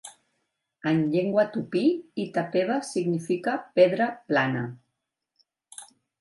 [0.91, 1.83] En llengua tupí,
[2.23, 4.65] "Itapeva" significa "pedra plana".